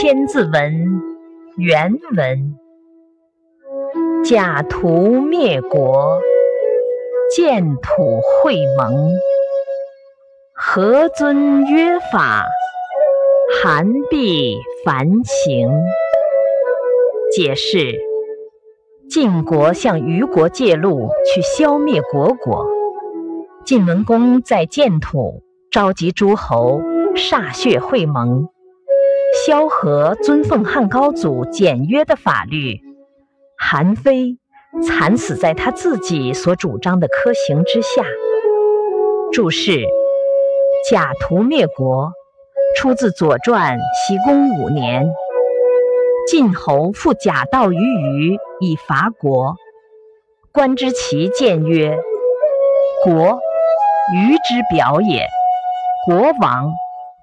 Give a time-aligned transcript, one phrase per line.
[0.00, 1.02] 千字文
[1.58, 2.56] 原文：
[4.24, 6.18] 假途灭国，
[7.36, 9.12] 建土会盟。
[10.54, 12.46] 何尊约法，
[13.62, 14.56] 韩必
[14.86, 15.68] 凡行。
[17.30, 18.00] 解释：
[19.10, 22.66] 晋国向虞国借路去消灭虢国，
[23.66, 26.80] 晋文公在建土召集诸侯，
[27.14, 28.48] 歃血会盟。
[29.32, 32.80] 萧何尊奉汉高祖简约的法律，
[33.56, 34.36] 韩非
[34.82, 38.04] 惨死在他自己所主张的科行之下。
[39.32, 39.86] 注释：
[40.90, 42.10] 假途灭国，
[42.76, 45.08] 出自《左传》西公五年，
[46.28, 49.54] 晋侯复假道于虞以伐国。
[50.52, 51.96] 观之奇谏曰
[53.04, 53.38] ：“国，
[54.12, 55.22] 虞之表也；
[56.04, 56.72] 国亡，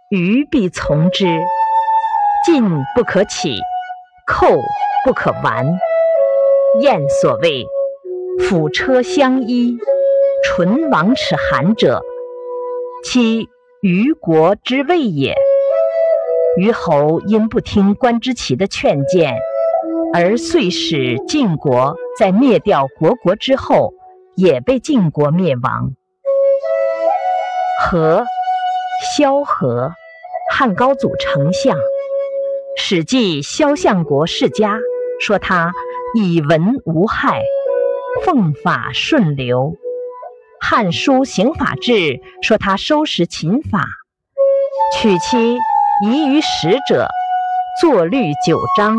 [0.10, 1.26] 虞必从之。”
[2.48, 2.64] 进
[2.96, 3.60] 不可起，
[4.26, 4.48] 寇
[5.04, 5.66] 不可完。
[6.80, 7.66] 燕所谓
[8.48, 9.78] “辅车相依，
[10.46, 12.02] 唇亡齿寒者”，
[13.04, 13.50] 其
[13.82, 15.36] 虞国之谓也。
[16.56, 19.38] 虞侯因不听关之奇的劝谏，
[20.14, 23.92] 而遂使晋国在灭掉虢国之后，
[24.38, 25.92] 也被晋国灭亡。
[27.84, 28.24] 何，
[29.18, 29.92] 萧何，
[30.50, 31.78] 汉高祖丞相。
[32.90, 34.76] 《史记·萧相国世家》
[35.20, 35.74] 说他
[36.14, 37.44] 以文无害，
[38.24, 39.58] 奉法顺流；
[40.62, 41.92] 《汉书·刑法志》
[42.42, 43.84] 说他收拾秦法，
[44.96, 45.58] 娶妻
[46.06, 47.10] 宜于使者，
[47.82, 48.96] 作律九章。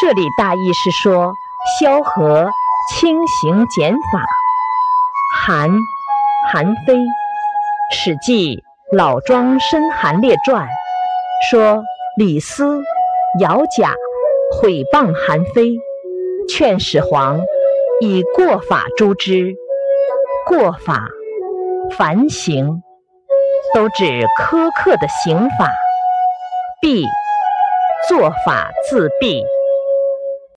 [0.00, 1.34] 这里大意是说
[1.78, 2.50] 萧何
[2.96, 4.24] 轻刑简法。
[5.44, 5.70] 韩，
[6.50, 6.94] 韩非，
[7.92, 8.56] 《史记·
[8.96, 10.66] 老庄申韩列传》
[11.50, 11.82] 说。
[12.18, 12.82] 李斯、
[13.40, 13.94] 姚贾
[14.52, 15.72] 毁谤韩非，
[16.46, 17.40] 劝始皇
[18.02, 19.54] 以过法诛之。
[20.46, 21.08] 过法、
[21.96, 22.82] 凡刑，
[23.74, 24.04] 都指
[24.38, 25.72] 苛刻的刑法。
[26.82, 27.06] 弊，
[28.10, 29.42] 做法自弊。